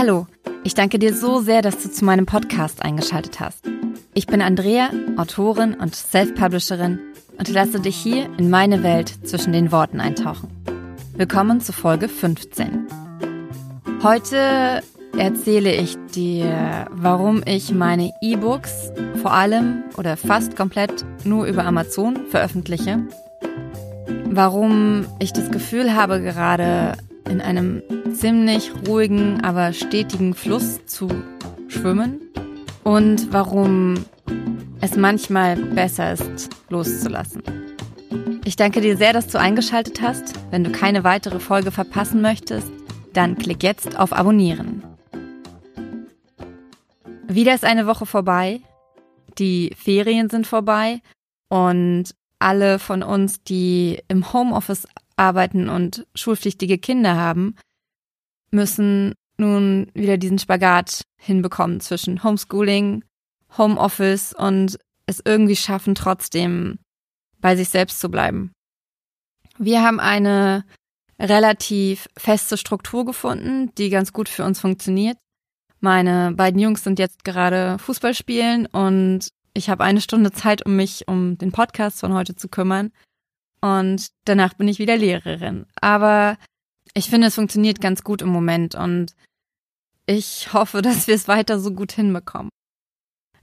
[0.00, 0.26] Hallo,
[0.64, 3.66] ich danke dir so sehr, dass du zu meinem Podcast eingeschaltet hast.
[4.14, 4.88] Ich bin Andrea,
[5.18, 6.98] Autorin und Self-Publisherin
[7.36, 10.48] und lasse dich hier in meine Welt zwischen den Worten eintauchen.
[11.12, 12.86] Willkommen zu Folge 15.
[14.02, 14.82] Heute
[15.18, 22.24] erzähle ich dir, warum ich meine E-Books vor allem oder fast komplett nur über Amazon
[22.30, 23.06] veröffentliche,
[24.30, 26.94] warum ich das Gefühl habe, gerade
[27.28, 27.82] in einem
[28.12, 31.08] ziemlich ruhigen, aber stetigen Fluss zu
[31.68, 32.20] schwimmen
[32.84, 34.04] und warum
[34.80, 37.42] es manchmal besser ist, loszulassen.
[38.44, 40.34] Ich danke dir sehr, dass du eingeschaltet hast.
[40.50, 42.70] Wenn du keine weitere Folge verpassen möchtest,
[43.12, 44.82] dann klick jetzt auf Abonnieren.
[47.28, 48.60] Wieder ist eine Woche vorbei,
[49.38, 51.00] die Ferien sind vorbei
[51.48, 52.04] und
[52.40, 54.88] alle von uns, die im Homeoffice
[55.20, 57.54] arbeiten und schulpflichtige Kinder haben,
[58.50, 63.04] müssen nun wieder diesen Spagat hinbekommen zwischen Homeschooling,
[63.56, 66.78] Homeoffice und es irgendwie schaffen, trotzdem
[67.40, 68.52] bei sich selbst zu bleiben.
[69.58, 70.64] Wir haben eine
[71.18, 75.18] relativ feste Struktur gefunden, die ganz gut für uns funktioniert.
[75.80, 80.76] Meine beiden Jungs sind jetzt gerade Fußball spielen und ich habe eine Stunde Zeit, um
[80.76, 82.92] mich um den Podcast von heute zu kümmern.
[83.60, 85.66] Und danach bin ich wieder Lehrerin.
[85.80, 86.38] Aber
[86.94, 89.14] ich finde, es funktioniert ganz gut im Moment und
[90.06, 92.50] ich hoffe, dass wir es weiter so gut hinbekommen.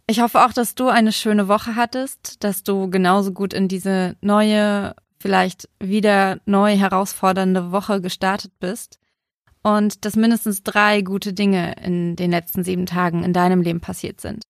[0.10, 4.16] Ich hoffe auch, dass du eine schöne Woche hattest, dass du genauso gut in diese
[4.22, 9.00] neue, vielleicht wieder neu herausfordernde Woche gestartet bist
[9.64, 14.22] und dass mindestens drei gute Dinge in den letzten sieben Tagen in deinem Leben passiert
[14.22, 14.44] sind.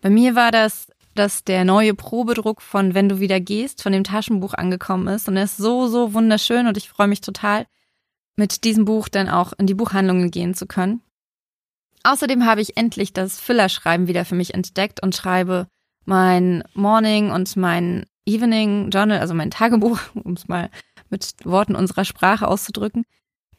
[0.00, 4.04] Bei mir war das dass der neue Probedruck von Wenn du wieder gehst, von dem
[4.04, 5.28] Taschenbuch angekommen ist.
[5.28, 7.66] Und er ist so, so wunderschön und ich freue mich total,
[8.36, 11.02] mit diesem Buch dann auch in die Buchhandlungen gehen zu können.
[12.04, 15.68] Außerdem habe ich endlich das Füllerschreiben wieder für mich entdeckt und schreibe
[16.04, 20.70] mein Morning und mein Evening Journal, also mein Tagebuch, um es mal
[21.10, 23.04] mit Worten unserer Sprache auszudrücken,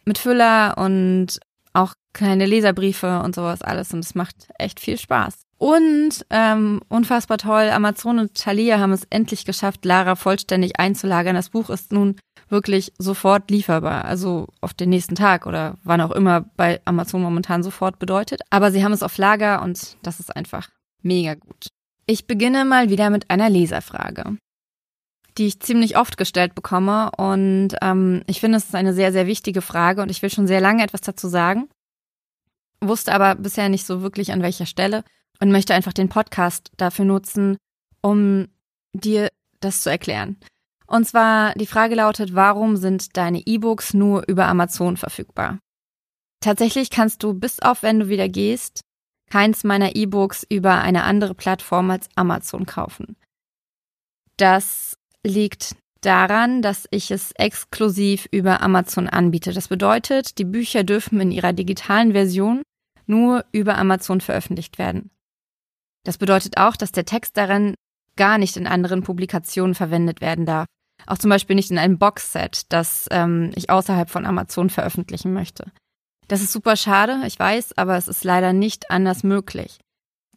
[0.06, 1.40] mit Füller und
[1.74, 3.94] auch kleine Leserbriefe und sowas alles.
[3.94, 5.43] Und es macht echt viel Spaß.
[5.64, 11.38] Und ähm, unfassbar toll, Amazon und Thalia haben es endlich geschafft, Lara vollständig einzulagern.
[11.38, 12.18] Das Buch ist nun
[12.50, 17.64] wirklich sofort lieferbar, also auf den nächsten Tag oder wann auch immer bei Amazon momentan
[17.64, 18.42] sofort bedeutet.
[18.50, 20.68] Aber sie haben es auf Lager und das ist einfach
[21.02, 21.68] mega gut.
[22.08, 24.36] Ich beginne mal wieder mit einer Leserfrage,
[25.38, 29.28] die ich ziemlich oft gestellt bekomme und ähm, ich finde, es ist eine sehr, sehr
[29.28, 31.70] wichtige Frage und ich will schon sehr lange etwas dazu sagen,
[32.82, 35.06] wusste aber bisher nicht so wirklich an welcher Stelle
[35.44, 37.58] und möchte einfach den Podcast dafür nutzen,
[38.02, 38.48] um
[38.94, 40.38] dir das zu erklären.
[40.88, 45.60] Und zwar die Frage lautet, warum sind deine E-Books nur über Amazon verfügbar?
[46.40, 48.82] Tatsächlich kannst du bis auf wenn du wieder gehst,
[49.30, 53.18] keins meiner E-Books über eine andere Plattform als Amazon kaufen.
[54.38, 59.52] Das liegt daran, dass ich es exklusiv über Amazon anbiete.
[59.52, 62.62] Das bedeutet, die Bücher dürfen in ihrer digitalen Version
[63.08, 65.10] nur über Amazon veröffentlicht werden.
[66.04, 67.76] Das bedeutet auch, dass der Text darin
[68.16, 70.68] gar nicht in anderen Publikationen verwendet werden darf.
[71.08, 75.72] Auch zum Beispiel nicht in einem Boxset, das ähm, ich außerhalb von Amazon veröffentlichen möchte.
[76.28, 79.80] Das ist super schade, ich weiß, aber es ist leider nicht anders möglich.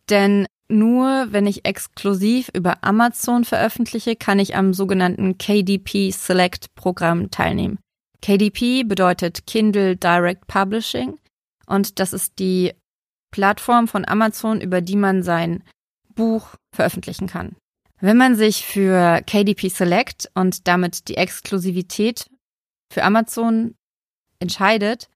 [0.09, 7.31] Denn nur wenn ich exklusiv über Amazon veröffentliche, kann ich am sogenannten KDP Select Programm
[7.31, 7.79] teilnehmen.
[8.21, 11.19] KDP bedeutet Kindle Direct Publishing
[11.67, 12.73] und das ist die
[13.31, 15.63] Plattform von Amazon, über die man sein
[16.15, 17.57] Buch veröffentlichen kann.
[18.01, 22.29] Wenn man sich für KDP Select und damit die Exklusivität
[22.93, 23.75] für Amazon
[24.39, 25.09] entscheidet,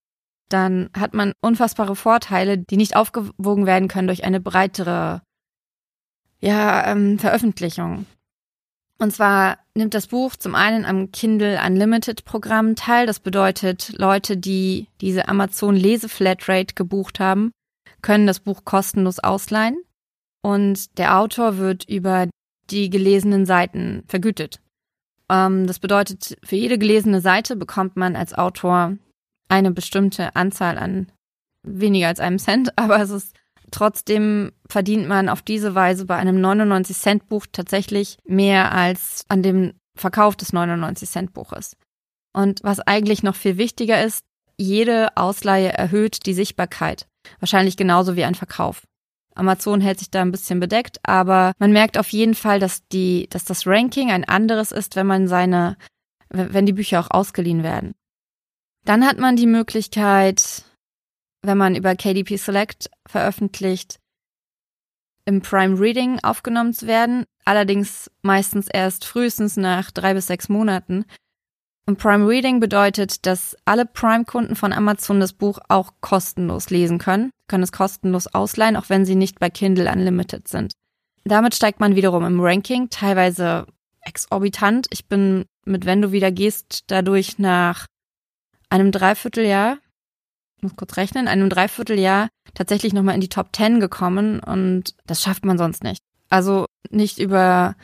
[0.48, 5.20] dann hat man unfassbare Vorteile, die nicht aufgewogen werden können durch eine breitere
[6.40, 8.06] ja, ähm, Veröffentlichung.
[8.98, 13.06] Und zwar nimmt das Buch zum einen am Kindle Unlimited Programm teil.
[13.06, 17.52] Das bedeutet, Leute, die diese Amazon Leseflatrate gebucht haben,
[18.02, 19.82] können das Buch kostenlos ausleihen.
[20.42, 22.28] Und der Autor wird über
[22.70, 24.60] die gelesenen Seiten vergütet.
[25.30, 28.96] Ähm, das bedeutet, für jede gelesene Seite bekommt man als Autor
[29.48, 31.12] eine bestimmte Anzahl an
[31.62, 33.36] weniger als einem Cent, aber es ist
[33.70, 39.42] Trotzdem verdient man auf diese Weise bei einem 99 Cent Buch tatsächlich mehr als an
[39.42, 41.76] dem Verkauf des 99 Cent Buches.
[42.32, 44.24] Und was eigentlich noch viel wichtiger ist,
[44.56, 47.06] jede Ausleihe erhöht die Sichtbarkeit.
[47.38, 48.82] Wahrscheinlich genauso wie ein Verkauf.
[49.34, 53.28] Amazon hält sich da ein bisschen bedeckt, aber man merkt auf jeden Fall, dass die,
[53.30, 55.76] dass das Ranking ein anderes ist, wenn man seine,
[56.28, 57.94] wenn die Bücher auch ausgeliehen werden.
[58.84, 60.64] Dann hat man die Möglichkeit,
[61.42, 63.98] wenn man über KDP Select veröffentlicht,
[65.26, 71.04] im Prime Reading aufgenommen zu werden, allerdings meistens erst frühestens nach drei bis sechs Monaten.
[71.86, 77.30] Und Prime Reading bedeutet, dass alle Prime-Kunden von Amazon das Buch auch kostenlos lesen können,
[77.48, 80.72] können es kostenlos ausleihen, auch wenn sie nicht bei Kindle Unlimited sind.
[81.24, 83.66] Damit steigt man wiederum im Ranking, teilweise
[84.02, 84.86] exorbitant.
[84.90, 87.86] Ich bin mit Wenn du wieder gehst dadurch nach
[88.68, 89.78] einem Dreivierteljahr,
[90.56, 95.22] ich muss kurz rechnen, einem Dreivierteljahr tatsächlich nochmal in die Top 10 gekommen und das
[95.22, 96.02] schafft man sonst nicht.
[96.28, 97.74] Also nicht über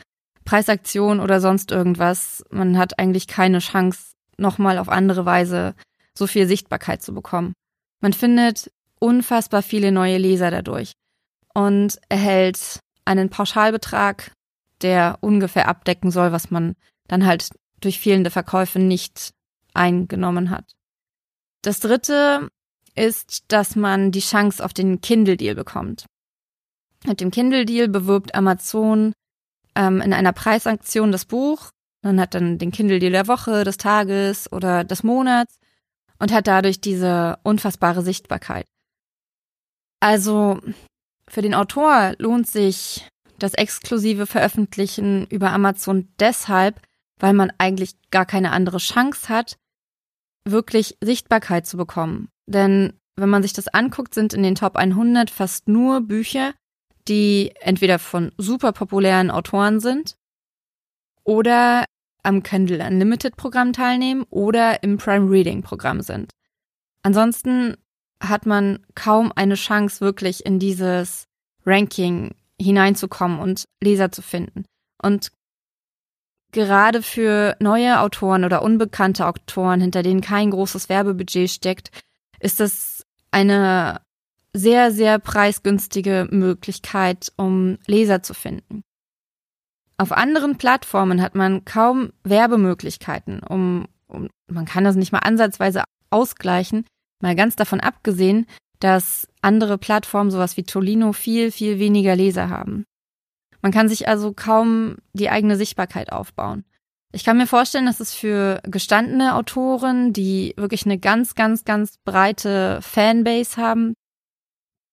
[0.47, 2.43] Preisaktion oder sonst irgendwas.
[2.49, 5.75] Man hat eigentlich keine Chance, nochmal auf andere Weise
[6.17, 7.53] so viel Sichtbarkeit zu bekommen.
[7.99, 10.93] Man findet unfassbar viele neue Leser dadurch
[11.53, 14.31] und erhält einen Pauschalbetrag,
[14.81, 16.75] der ungefähr abdecken soll, was man
[17.07, 17.49] dann halt
[17.81, 19.33] durch fehlende Verkäufe nicht
[19.73, 20.75] eingenommen hat.
[21.61, 22.47] Das dritte
[22.95, 26.05] ist, dass man die Chance auf den Kindle-Deal bekommt.
[27.05, 29.13] Mit dem Kindle-Deal bewirbt Amazon
[29.77, 31.69] ähm, in einer Preisaktion das Buch.
[32.01, 35.59] Man hat dann den Kindle-Deal der Woche, des Tages oder des Monats
[36.19, 38.65] und hat dadurch diese unfassbare Sichtbarkeit.
[39.99, 40.59] Also
[41.29, 43.07] für den Autor lohnt sich
[43.39, 46.81] das exklusive Veröffentlichen über Amazon deshalb,
[47.19, 49.57] weil man eigentlich gar keine andere Chance hat,
[50.45, 52.29] wirklich Sichtbarkeit zu bekommen.
[52.47, 56.53] Denn wenn man sich das anguckt, sind in den Top 100 fast nur Bücher,
[57.07, 60.15] die entweder von super populären Autoren sind
[61.23, 61.85] oder
[62.23, 66.31] am Kindle Unlimited Programm teilnehmen oder im Prime Reading Programm sind.
[67.03, 67.77] Ansonsten
[68.21, 71.25] hat man kaum eine Chance, wirklich in dieses
[71.65, 74.65] Ranking hineinzukommen und Leser zu finden.
[75.01, 75.31] Und
[76.51, 81.91] gerade für neue Autoren oder unbekannte Autoren, hinter denen kein großes Werbebudget steckt,
[82.39, 84.01] ist das eine
[84.53, 88.83] sehr, sehr preisgünstige Möglichkeit, um Leser zu finden.
[89.97, 95.83] Auf anderen Plattformen hat man kaum Werbemöglichkeiten, um, um man kann das nicht mal ansatzweise
[96.09, 96.85] ausgleichen,
[97.21, 98.45] mal ganz davon abgesehen,
[98.79, 102.85] dass andere Plattformen, sowas wie Tolino, viel, viel weniger Leser haben.
[103.61, 106.63] Man kann sich also kaum die eigene Sichtbarkeit aufbauen.
[107.11, 111.97] Ich kann mir vorstellen, dass es für gestandene Autoren, die wirklich eine ganz, ganz, ganz
[112.05, 113.93] breite Fanbase haben,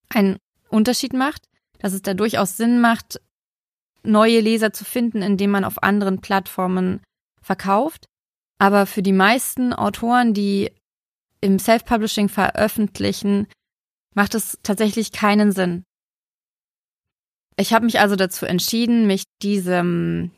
[0.09, 0.37] einen
[0.69, 1.47] Unterschied macht,
[1.79, 3.21] dass es da durchaus Sinn macht,
[4.03, 7.01] neue Leser zu finden, indem man auf anderen Plattformen
[7.41, 8.05] verkauft.
[8.57, 10.71] Aber für die meisten Autoren, die
[11.41, 13.47] im Self-Publishing veröffentlichen,
[14.13, 15.83] macht es tatsächlich keinen Sinn.
[17.57, 20.31] Ich habe mich also dazu entschieden, mich diesem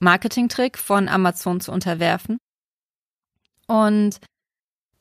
[0.00, 2.38] Marketing-Trick von Amazon zu unterwerfen
[3.66, 4.18] und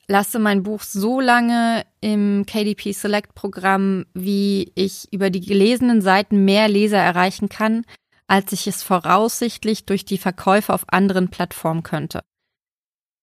[0.10, 6.44] lasse mein Buch so lange im KDP Select Programm, wie ich über die gelesenen Seiten
[6.46, 7.86] mehr Leser erreichen kann,
[8.28, 12.22] als ich es voraussichtlich durch die Verkäufe auf anderen Plattformen könnte.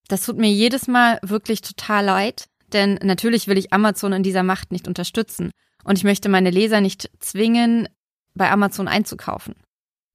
[0.08, 4.44] Das tut mir jedes Mal wirklich total leid, denn natürlich will ich Amazon in dieser
[4.44, 5.50] Macht nicht unterstützen
[5.82, 7.88] und ich möchte meine Leser nicht zwingen,
[8.34, 9.56] bei Amazon einzukaufen.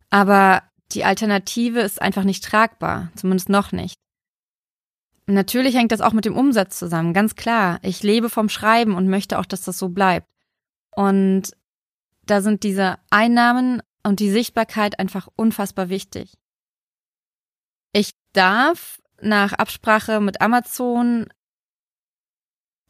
[0.09, 0.63] Aber
[0.93, 3.95] die Alternative ist einfach nicht tragbar, zumindest noch nicht.
[5.27, 7.79] Natürlich hängt das auch mit dem Umsatz zusammen, ganz klar.
[7.83, 10.27] Ich lebe vom Schreiben und möchte auch, dass das so bleibt.
[10.95, 11.51] Und
[12.25, 16.37] da sind diese Einnahmen und die Sichtbarkeit einfach unfassbar wichtig.
[17.93, 21.27] Ich darf nach Absprache mit Amazon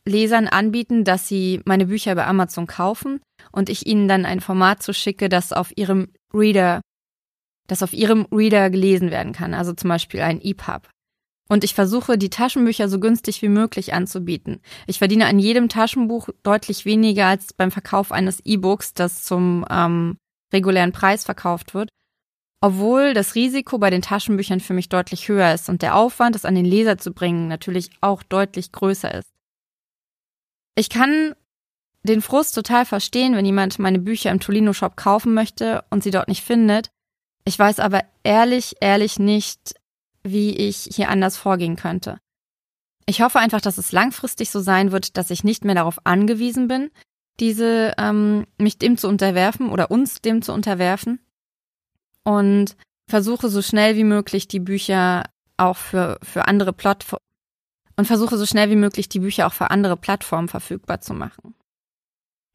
[0.06, 3.22] Lesern anbieten, dass sie meine Bücher bei Amazon kaufen
[3.52, 6.82] und ich ihnen dann ein Format zuschicke, das auf ihrem Reader,
[7.68, 10.90] das auf ihrem Reader gelesen werden kann, also zum Beispiel ein EPUB.
[11.52, 14.62] Und ich versuche, die Taschenbücher so günstig wie möglich anzubieten.
[14.88, 20.16] Ich verdiene an jedem Taschenbuch deutlich weniger als beim Verkauf eines E-Books, das zum ähm,
[20.54, 21.90] regulären Preis verkauft wird.
[22.62, 26.46] Obwohl das Risiko bei den Taschenbüchern für mich deutlich höher ist und der Aufwand, es
[26.46, 29.28] an den Leser zu bringen, natürlich auch deutlich größer ist.
[30.76, 31.36] Ich kann
[32.04, 36.30] den Frust total verstehen, wenn jemand meine Bücher im Tolino-Shop kaufen möchte und sie dort
[36.30, 36.92] nicht findet.
[37.44, 39.76] Ich weiß aber ehrlich, ehrlich nicht,
[40.24, 42.18] wie ich hier anders vorgehen könnte.
[43.06, 46.68] Ich hoffe einfach, dass es langfristig so sein wird, dass ich nicht mehr darauf angewiesen
[46.68, 46.92] bin,
[47.40, 51.20] diese ähm, mich dem zu unterwerfen oder uns dem zu unterwerfen
[52.24, 52.76] und
[53.10, 55.24] versuche so schnell wie möglich die Bücher
[55.58, 57.26] auch für für andere Plattformen
[57.98, 61.56] und versuche so schnell wie möglich die Bücher auch für andere Plattformen verfügbar zu machen.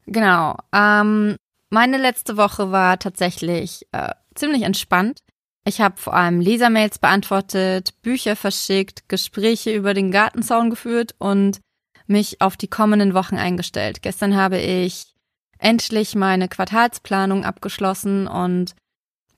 [0.05, 0.57] Genau.
[0.73, 1.35] Ähm,
[1.69, 5.19] meine letzte Woche war tatsächlich äh, ziemlich entspannt.
[5.67, 11.59] Ich habe vor allem Lesermails beantwortet, Bücher verschickt, Gespräche über den Gartenzaun geführt und
[12.05, 14.01] mich auf die kommenden Wochen eingestellt.
[14.01, 15.13] Gestern habe ich
[15.59, 18.75] endlich meine Quartalsplanung abgeschlossen und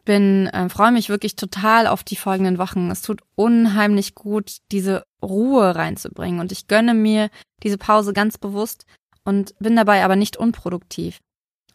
[0.05, 2.91] bin äh, freue mich wirklich total auf die folgenden Wochen.
[2.91, 7.31] Es tut unheimlich gut, diese Ruhe reinzubringen und ich gönne mir
[7.63, 8.85] diese Pause ganz bewusst
[9.23, 11.17] und bin dabei aber nicht unproduktiv.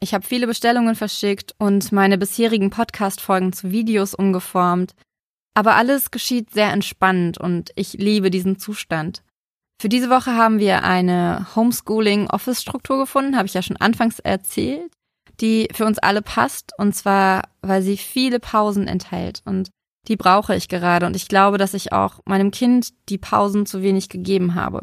[0.05, 4.95] Ich habe viele Bestellungen verschickt und meine bisherigen Podcast-Folgen zu Videos umgeformt.
[5.55, 9.23] Aber alles geschieht sehr entspannt und ich liebe diesen Zustand.
[9.81, 14.93] Für diese Woche haben wir eine Homeschooling-Office-Struktur gefunden, habe ich ja schon anfangs erzählt,
[15.41, 19.71] die für uns alle passt und zwar, weil sie viele Pausen enthält und
[20.07, 23.81] die brauche ich gerade und ich glaube, dass ich auch meinem Kind die Pausen zu
[23.81, 24.83] wenig gegeben habe.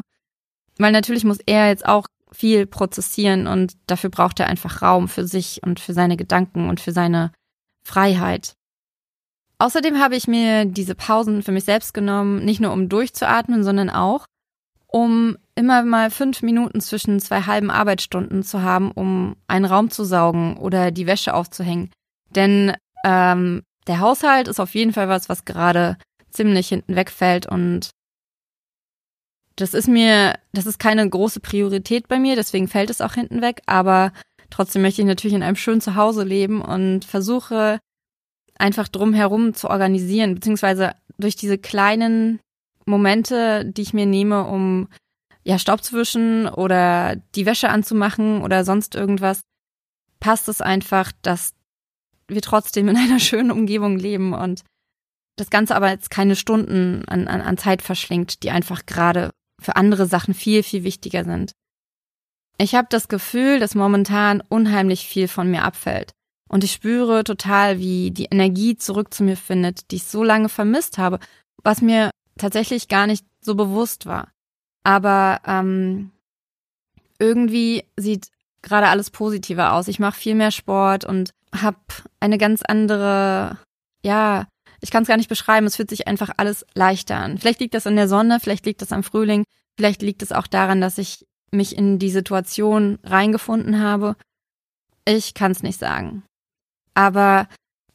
[0.78, 5.26] Weil natürlich muss er jetzt auch viel prozessieren und dafür braucht er einfach Raum für
[5.26, 7.32] sich und für seine Gedanken und für seine
[7.84, 8.54] Freiheit.
[9.58, 13.90] Außerdem habe ich mir diese Pausen für mich selbst genommen, nicht nur um durchzuatmen, sondern
[13.90, 14.24] auch,
[14.88, 20.04] um immer mal fünf Minuten zwischen zwei halben Arbeitsstunden zu haben, um einen Raum zu
[20.04, 21.90] saugen oder die Wäsche aufzuhängen.
[22.30, 22.74] Denn
[23.04, 25.96] ähm, der Haushalt ist auf jeden Fall was, was gerade
[26.30, 27.90] ziemlich hinten wegfällt und
[29.56, 33.42] das ist mir, das ist keine große Priorität bei mir, deswegen fällt es auch hinten
[33.42, 34.12] weg, aber
[34.50, 37.78] trotzdem möchte ich natürlich in einem schönen Zuhause leben und versuche
[38.58, 42.40] einfach drumherum zu organisieren, beziehungsweise durch diese kleinen
[42.86, 44.88] Momente, die ich mir nehme, um
[45.44, 49.40] ja Staub zu wischen oder die Wäsche anzumachen oder sonst irgendwas,
[50.20, 51.54] passt es einfach, dass
[52.28, 54.62] wir trotzdem in einer schönen Umgebung leben und
[55.36, 59.30] das Ganze aber jetzt keine Stunden an, an, an Zeit verschlingt, die einfach gerade
[59.62, 61.52] für andere Sachen viel, viel wichtiger sind.
[62.58, 66.12] Ich habe das Gefühl, dass momentan unheimlich viel von mir abfällt.
[66.48, 70.50] Und ich spüre total, wie die Energie zurück zu mir findet, die ich so lange
[70.50, 71.18] vermisst habe,
[71.62, 74.28] was mir tatsächlich gar nicht so bewusst war.
[74.84, 76.10] Aber ähm,
[77.18, 78.28] irgendwie sieht
[78.60, 79.88] gerade alles positiver aus.
[79.88, 81.78] Ich mache viel mehr Sport und habe
[82.20, 83.58] eine ganz andere,
[84.04, 84.46] ja,
[84.82, 87.38] ich kann es gar nicht beschreiben, es fühlt sich einfach alles leichter an.
[87.38, 89.44] Vielleicht liegt das an der Sonne, vielleicht liegt das am Frühling,
[89.76, 94.16] vielleicht liegt es auch daran, dass ich mich in die Situation reingefunden habe.
[95.04, 96.24] Ich kann es nicht sagen.
[96.94, 97.48] Aber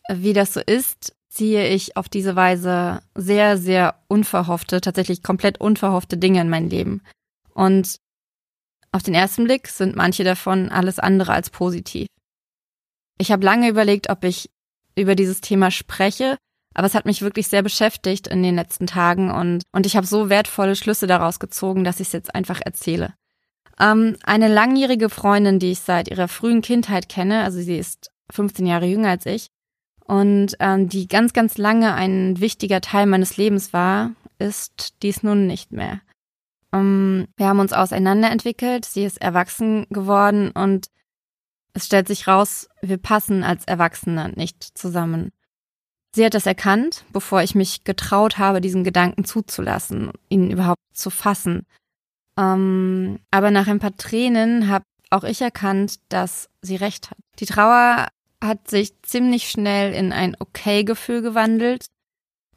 [0.10, 6.18] wie das so ist, ziehe ich auf diese Weise sehr, sehr unverhoffte, tatsächlich komplett unverhoffte
[6.18, 7.02] Dinge in mein Leben.
[7.54, 7.98] Und
[8.94, 12.08] auf den ersten Blick sind manche davon alles andere als positiv.
[13.18, 14.50] Ich habe lange überlegt, ob ich
[14.96, 16.38] über dieses Thema spreche,
[16.78, 20.06] aber es hat mich wirklich sehr beschäftigt in den letzten Tagen und, und ich habe
[20.06, 23.16] so wertvolle Schlüsse daraus gezogen, dass ich es jetzt einfach erzähle.
[23.80, 28.68] Ähm, eine langjährige Freundin, die ich seit ihrer frühen Kindheit kenne, also sie ist 15
[28.68, 29.48] Jahre jünger als ich,
[30.06, 35.48] und ähm, die ganz, ganz lange ein wichtiger Teil meines Lebens war, ist dies nun
[35.48, 36.02] nicht mehr.
[36.72, 40.90] Ähm, wir haben uns auseinanderentwickelt, sie ist erwachsen geworden und
[41.74, 45.32] es stellt sich raus, wir passen als Erwachsene nicht zusammen.
[46.18, 51.12] Sie hat das erkannt, bevor ich mich getraut habe, diesen Gedanken zuzulassen, ihn überhaupt zu
[51.12, 51.68] fassen.
[52.40, 57.20] Ähm, aber nach ein paar Tränen habe auch ich erkannt, dass sie recht hat.
[57.38, 58.08] Die Trauer
[58.44, 61.86] hat sich ziemlich schnell in ein Okay-Gefühl gewandelt.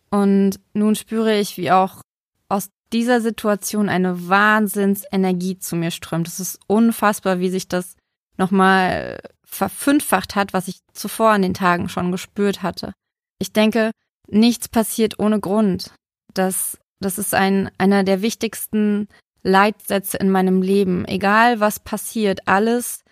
[0.08, 2.00] Und nun spüre ich, wie auch
[2.48, 6.28] aus dieser Situation eine Wahnsinnsenergie zu mir strömt.
[6.28, 7.94] Es ist unfassbar, wie sich das
[8.38, 12.94] nochmal verfünffacht hat, was ich zuvor an den Tagen schon gespürt hatte.
[13.40, 13.90] Ich denke,
[14.28, 15.92] nichts passiert ohne Grund.
[16.34, 19.08] Das, das ist ein, einer der wichtigsten
[19.42, 21.04] Leitsätze in meinem Leben.
[21.06, 23.02] Egal was passiert, alles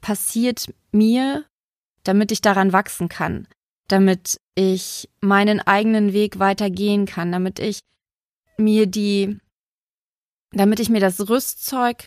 [0.00, 1.44] passiert mir
[2.06, 3.48] damit ich daran wachsen kann,
[3.88, 7.80] damit ich meinen eigenen Weg weitergehen kann, damit ich
[8.56, 9.38] mir die,
[10.52, 12.04] damit ich mir das Rüstzeug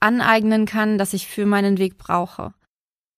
[0.00, 2.54] aneignen kann, das ich für meinen Weg brauche.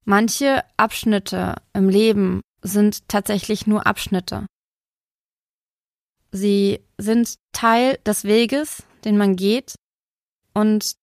[0.04, 4.46] Manche Abschnitte im Leben sind tatsächlich nur Abschnitte.
[6.32, 9.76] Sie sind Teil des Weges, den man geht,
[10.56, 10.96] und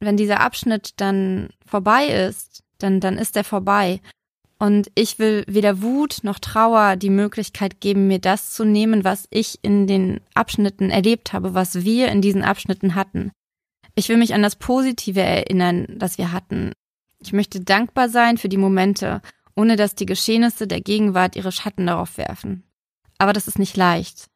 [0.00, 4.02] wenn dieser Abschnitt dann vorbei ist, dann, dann ist er vorbei.
[4.58, 9.26] Und ich will weder Wut noch Trauer die Möglichkeit geben, mir das zu nehmen, was
[9.30, 13.32] ich in den Abschnitten erlebt habe, was wir in diesen Abschnitten hatten.
[13.94, 16.72] Ich will mich an das Positive erinnern, das wir hatten.
[17.18, 19.22] Ich möchte dankbar sein für die Momente,
[19.60, 22.64] ohne dass die Geschehnisse der Gegenwart ihre Schatten darauf werfen.
[23.18, 24.30] Aber das ist nicht leicht,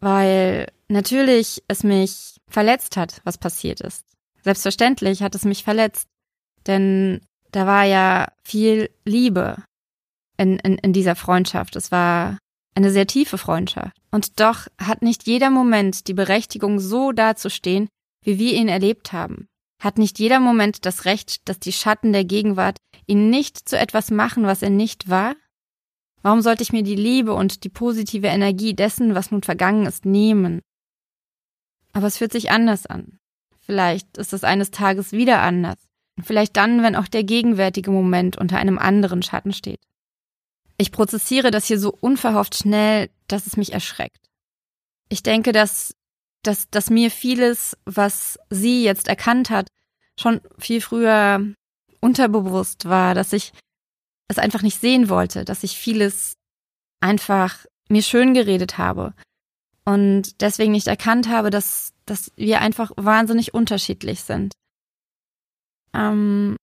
[0.00, 4.06] weil natürlich es mich verletzt hat, was passiert ist.
[4.42, 6.08] Selbstverständlich hat es mich verletzt,
[6.66, 7.20] denn
[7.52, 9.62] da war ja viel Liebe
[10.38, 11.76] in, in, in dieser Freundschaft.
[11.76, 12.38] Es war
[12.74, 13.94] eine sehr tiefe Freundschaft.
[14.10, 17.88] Und doch hat nicht jeder Moment die Berechtigung, so dazustehen,
[18.22, 19.46] wie wir ihn erlebt haben?
[19.84, 24.10] Hat nicht jeder Moment das Recht, dass die Schatten der Gegenwart ihn nicht zu etwas
[24.10, 25.36] machen, was er nicht war?
[26.22, 30.06] Warum sollte ich mir die Liebe und die positive Energie dessen, was nun vergangen ist,
[30.06, 30.62] nehmen?
[31.92, 33.18] Aber es fühlt sich anders an.
[33.60, 35.76] Vielleicht ist es eines Tages wieder anders.
[36.22, 39.80] Vielleicht dann, wenn auch der gegenwärtige Moment unter einem anderen Schatten steht.
[40.78, 44.30] Ich prozessiere das hier so unverhofft schnell, dass es mich erschreckt.
[45.10, 45.94] Ich denke, dass,
[46.46, 49.68] dass, dass mir vieles, was sie jetzt erkannt hat,
[50.18, 51.40] schon viel früher
[52.00, 53.52] unterbewusst war, dass ich
[54.28, 56.34] es einfach nicht sehen wollte, dass ich vieles
[57.00, 59.14] einfach mir schön geredet habe
[59.84, 64.52] und deswegen nicht erkannt habe, dass, dass wir einfach wahnsinnig unterschiedlich sind.
[65.92, 66.56] Ähm,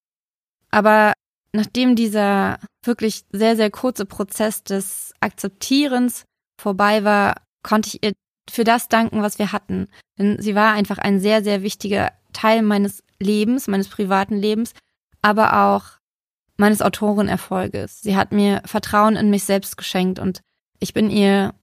[0.72, 1.14] aber
[1.54, 6.24] nachdem dieser wirklich sehr, sehr kurze Prozess des Akzeptierens
[6.60, 8.14] vorbei war, konnte ich ihr
[8.50, 9.88] für das danken, was wir hatten.
[10.18, 14.74] Denn sie war einfach ein sehr, sehr wichtiger Teil meines Lebens, meines privaten Lebens,
[15.22, 15.84] aber auch
[16.58, 18.02] meines Autorenerfolges.
[18.02, 20.42] Sie hat mir Vertrauen in mich selbst geschenkt und
[20.80, 21.54] ich bin ihr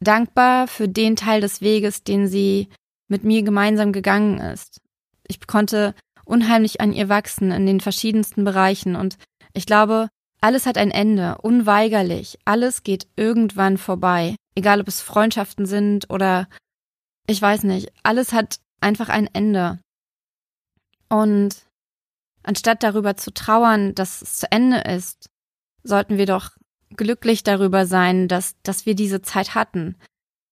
[0.00, 2.68] dankbar für den Teil des Weges, den sie
[3.08, 4.80] mit mir gemeinsam gegangen ist.
[5.26, 5.94] Ich konnte
[6.24, 9.18] unheimlich an ihr wachsen in den verschiedensten Bereichen und
[9.52, 10.08] ich glaube,
[10.44, 12.38] alles hat ein Ende, unweigerlich.
[12.44, 14.36] Alles geht irgendwann vorbei.
[14.54, 16.48] Egal ob es Freundschaften sind oder
[17.26, 17.90] ich weiß nicht.
[18.02, 19.80] Alles hat einfach ein Ende.
[21.08, 21.64] Und
[22.42, 25.30] anstatt darüber zu trauern, dass es zu Ende ist,
[25.82, 26.50] sollten wir doch
[26.94, 29.96] glücklich darüber sein, dass, dass wir diese Zeit hatten.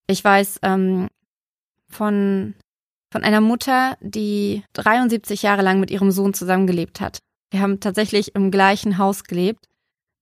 [0.07, 1.09] Ich weiß ähm,
[1.91, 2.55] von,
[3.13, 7.19] von einer Mutter, die 73 Jahre lang mit ihrem Sohn zusammengelebt hat.
[7.51, 9.69] Wir haben tatsächlich im gleichen Haus gelebt,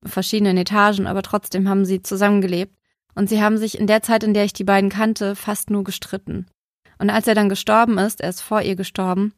[0.04, 2.74] verschiedenen Etagen, aber trotzdem haben sie zusammengelebt.
[3.14, 5.84] Und sie haben sich in der Zeit, in der ich die beiden kannte, fast nur
[5.84, 6.46] gestritten.
[6.98, 9.32] Und als er dann gestorben ist, er ist vor ihr gestorben,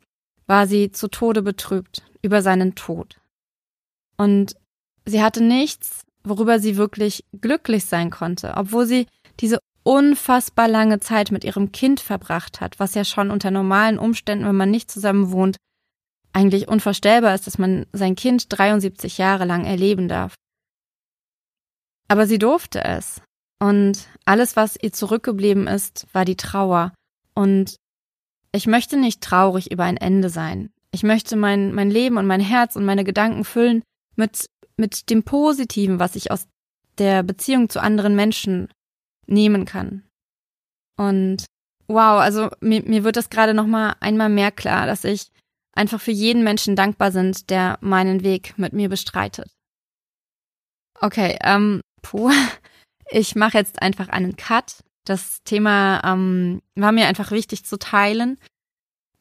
[0.47, 3.16] war sie zu Tode betrübt über seinen Tod.
[4.16, 4.55] Und
[5.07, 9.07] sie hatte nichts, worüber sie wirklich glücklich sein konnte, obwohl sie
[9.40, 14.44] diese unfassbar lange Zeit mit ihrem Kind verbracht hat, was ja schon unter normalen Umständen,
[14.44, 15.57] wenn man nicht zusammen wohnt,
[16.33, 20.35] eigentlich unvorstellbar ist, dass man sein Kind 73 Jahre lang erleben darf.
[22.12, 23.22] Aber sie durfte es.
[23.59, 26.92] Und alles, was ihr zurückgeblieben ist, war die Trauer.
[27.35, 27.77] Und
[28.53, 30.68] ich möchte nicht traurig über ein Ende sein.
[30.90, 33.83] Ich möchte mein, mein Leben und mein Herz und meine Gedanken füllen
[34.14, 34.46] mit
[34.77, 36.48] mit dem Positiven, was ich aus
[36.98, 38.68] der Beziehung zu anderen Menschen
[39.27, 40.03] nehmen kann.
[40.98, 41.46] Und
[41.87, 45.29] wow, also mir, mir wird das gerade noch mal einmal mehr klar, dass ich
[45.72, 49.51] einfach für jeden Menschen dankbar sind, der meinen Weg mit mir bestreitet.
[51.01, 52.30] Okay, ähm, puh,
[53.10, 54.84] ich mache jetzt einfach einen Cut.
[55.04, 58.38] Das Thema ähm, war mir einfach wichtig zu teilen.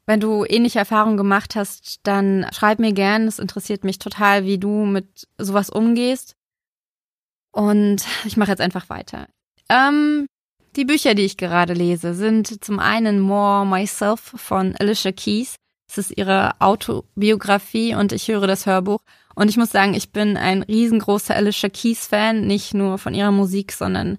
[0.05, 3.27] Wenn du ähnliche Erfahrungen gemacht hast, dann schreib mir gern.
[3.27, 6.35] Es interessiert mich total, wie du mit sowas umgehst.
[7.51, 9.27] Und ich mache jetzt einfach weiter.
[9.69, 10.27] Ähm,
[10.75, 15.55] die Bücher, die ich gerade lese, sind zum einen More Myself von Alicia Keys.
[15.89, 19.01] Es ist ihre Autobiografie und ich höre das Hörbuch.
[19.35, 23.31] Und ich muss sagen, ich bin ein riesengroßer Alicia Keys Fan, nicht nur von ihrer
[23.31, 24.17] Musik, sondern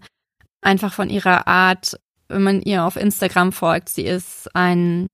[0.61, 1.99] einfach von ihrer Art.
[2.29, 5.07] Wenn man ihr auf Instagram folgt, sie ist ein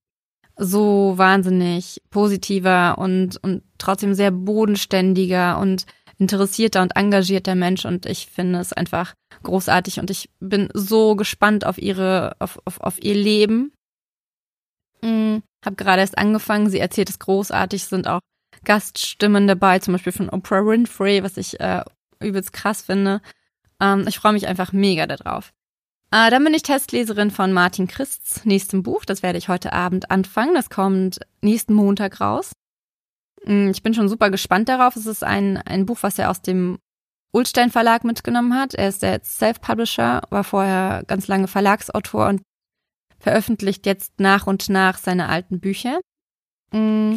[0.56, 5.86] so wahnsinnig positiver und, und trotzdem sehr bodenständiger und
[6.18, 11.64] interessierter und engagierter Mensch und ich finde es einfach großartig und ich bin so gespannt
[11.64, 13.72] auf ihre, auf, auf, auf ihr Leben.
[15.00, 15.42] Mhm.
[15.64, 18.20] Hab gerade erst angefangen, sie erzählt es großartig, sind auch
[18.64, 21.82] Gaststimmen dabei, zum Beispiel von Oprah Winfrey, was ich äh,
[22.20, 23.20] übelst krass finde.
[23.80, 25.52] Ähm, ich freue mich einfach mega darauf.
[26.10, 29.04] Äh, dann bin ich Testleserin von Martin Christs nächstem Buch.
[29.04, 30.54] Das werde ich heute Abend anfangen.
[30.54, 32.52] Das kommt nächsten Montag raus.
[33.44, 34.96] Mm, ich bin schon super gespannt darauf.
[34.96, 36.78] Es ist ein, ein Buch, was er aus dem
[37.32, 38.74] Ulstein Verlag mitgenommen hat.
[38.74, 42.42] Er ist der Self-Publisher, war vorher ganz lange Verlagsautor und
[43.18, 46.00] veröffentlicht jetzt nach und nach seine alten Bücher.
[46.72, 47.16] Mm,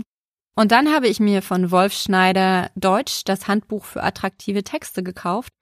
[0.56, 5.54] und dann habe ich mir von Wolf Schneider Deutsch das Handbuch für attraktive Texte gekauft,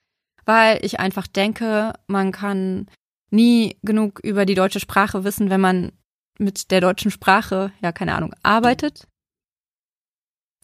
[0.46, 2.88] weil ich einfach denke, man kann
[3.32, 5.92] nie genug über die deutsche Sprache wissen, wenn man
[6.40, 9.08] mit der deutschen Sprache, ja, keine Ahnung, arbeitet.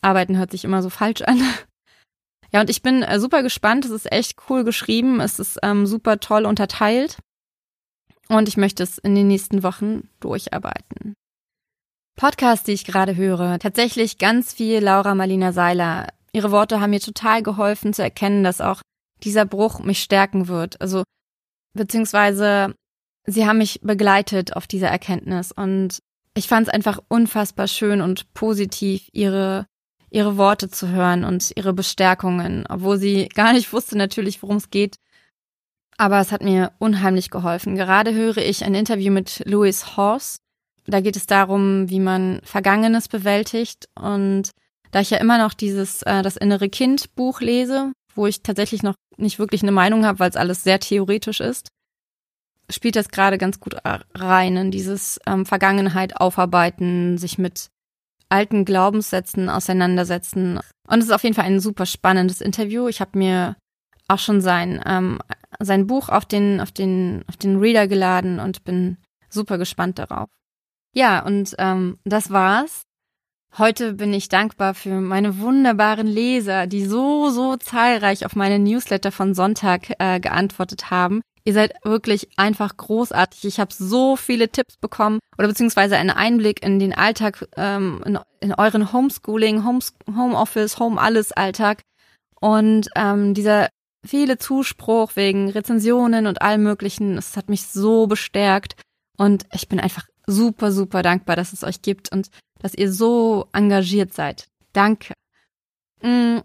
[0.01, 1.41] Arbeiten hört sich immer so falsch an.
[2.51, 3.83] Ja, und ich bin äh, super gespannt.
[3.83, 5.19] Es ist echt cool geschrieben.
[5.19, 7.17] Es ist ähm, super toll unterteilt.
[8.29, 11.15] Und ich möchte es in den nächsten Wochen durcharbeiten.
[12.15, 13.59] Podcast, die ich gerade höre.
[13.59, 16.07] Tatsächlich ganz viel Laura Marlina Seiler.
[16.31, 18.81] Ihre Worte haben mir total geholfen zu erkennen, dass auch
[19.23, 20.79] dieser Bruch mich stärken wird.
[20.81, 21.03] Also
[21.73, 22.75] beziehungsweise
[23.25, 25.99] sie haben mich begleitet auf dieser Erkenntnis und
[26.37, 29.65] ich fand es einfach unfassbar schön und positiv, ihre,
[30.09, 34.69] ihre Worte zu hören und ihre Bestärkungen, obwohl sie gar nicht wusste natürlich, worum es
[34.69, 34.97] geht.
[35.97, 37.75] Aber es hat mir unheimlich geholfen.
[37.75, 40.41] Gerade höre ich ein Interview mit Louis Horst.
[40.87, 43.89] Da geht es darum, wie man Vergangenes bewältigt.
[43.95, 44.51] Und
[44.91, 48.83] da ich ja immer noch dieses äh, Das innere Kind Buch lese, wo ich tatsächlich
[48.83, 51.69] noch nicht wirklich eine Meinung habe, weil es alles sehr theoretisch ist,
[52.69, 53.75] spielt das gerade ganz gut
[54.13, 57.67] rein in dieses ähm, Vergangenheit aufarbeiten, sich mit
[58.29, 60.59] alten Glaubenssätzen auseinandersetzen.
[60.87, 62.87] Und es ist auf jeden Fall ein super spannendes Interview.
[62.87, 63.55] Ich habe mir
[64.07, 65.19] auch schon sein, ähm,
[65.59, 68.97] sein Buch auf den, auf, den, auf den Reader geladen und bin
[69.29, 70.29] super gespannt darauf.
[70.95, 72.83] Ja, und ähm, das war's.
[73.57, 79.11] Heute bin ich dankbar für meine wunderbaren Leser, die so, so zahlreich auf meine Newsletter
[79.11, 81.21] von Sonntag äh, geantwortet haben.
[81.43, 83.45] Ihr seid wirklich einfach großartig.
[83.45, 88.17] Ich habe so viele Tipps bekommen oder beziehungsweise einen Einblick in den Alltag, ähm, in,
[88.39, 91.81] in euren Homeschooling, Homes Homeoffice, Home alles Alltag.
[92.39, 93.69] Und ähm, dieser
[94.05, 98.75] viele Zuspruch wegen Rezensionen und allem Möglichen, es hat mich so bestärkt.
[99.17, 103.47] Und ich bin einfach super, super dankbar, dass es euch gibt und dass ihr so
[103.53, 104.47] engagiert seid.
[104.73, 105.13] Danke.
[106.01, 106.39] Mm.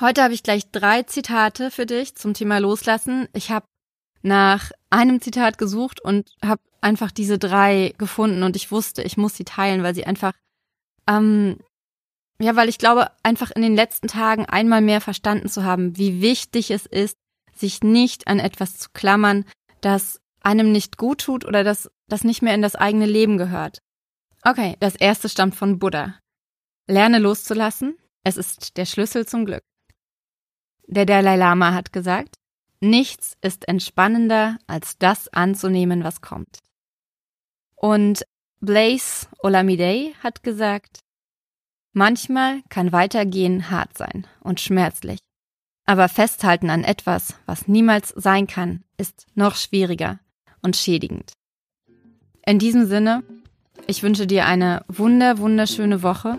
[0.00, 3.28] Heute habe ich gleich drei Zitate für dich zum Thema Loslassen.
[3.32, 3.66] Ich habe
[4.22, 9.34] nach einem Zitat gesucht und habe einfach diese drei gefunden und ich wusste, ich muss
[9.34, 10.32] sie teilen, weil sie einfach,
[11.08, 11.58] ähm,
[12.38, 16.22] ja, weil ich glaube, einfach in den letzten Tagen einmal mehr verstanden zu haben, wie
[16.22, 17.16] wichtig es ist,
[17.54, 19.44] sich nicht an etwas zu klammern,
[19.80, 23.78] das einem nicht gut tut oder das, das nicht mehr in das eigene Leben gehört.
[24.42, 26.18] Okay, das erste stammt von Buddha.
[26.86, 29.62] Lerne loszulassen, es ist der Schlüssel zum Glück.
[30.86, 32.36] Der Dalai Lama hat gesagt,
[32.80, 36.60] Nichts ist entspannender, als das anzunehmen, was kommt.
[37.76, 38.24] Und
[38.60, 41.00] Blaise Olamide hat gesagt,
[41.92, 45.18] manchmal kann Weitergehen hart sein und schmerzlich.
[45.84, 50.20] Aber festhalten an etwas, was niemals sein kann, ist noch schwieriger
[50.62, 51.32] und schädigend.
[52.50, 53.22] In diesem Sinne,
[53.86, 56.36] ich wünsche dir eine wunder, wunderschöne Woche.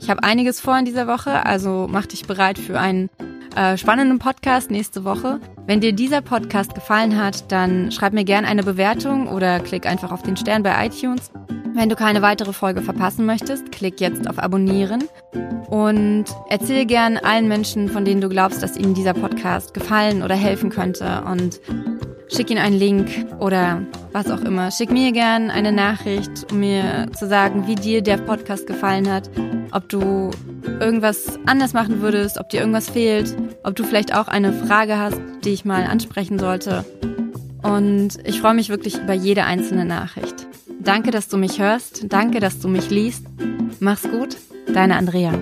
[0.00, 3.08] Ich habe einiges vor in dieser Woche, also mach dich bereit für einen
[3.54, 5.38] äh, spannenden Podcast nächste Woche.
[5.64, 10.10] Wenn dir dieser Podcast gefallen hat, dann schreib mir gerne eine Bewertung oder klick einfach
[10.10, 11.30] auf den Stern bei iTunes.
[11.72, 15.04] Wenn du keine weitere Folge verpassen möchtest, klick jetzt auf Abonnieren
[15.68, 20.34] und erzähl gern allen Menschen, von denen du glaubst, dass ihnen dieser Podcast gefallen oder
[20.34, 21.60] helfen könnte und
[22.28, 23.08] schick ihnen einen Link
[23.38, 23.82] oder
[24.12, 24.70] was auch immer.
[24.70, 29.30] Schick mir gern eine Nachricht, um mir zu sagen, wie dir der Podcast gefallen hat,
[29.72, 30.30] ob du
[30.80, 35.20] irgendwas anders machen würdest, ob dir irgendwas fehlt, ob du vielleicht auch eine Frage hast,
[35.44, 36.84] die ich mal ansprechen sollte.
[37.62, 40.46] Und ich freue mich wirklich über jede einzelne Nachricht.
[40.80, 42.12] Danke, dass du mich hörst.
[42.12, 43.24] Danke, dass du mich liest.
[43.80, 44.36] Mach's gut.
[44.72, 45.32] Deine Andrea.